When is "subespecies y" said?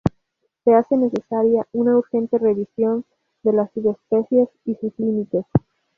3.71-4.73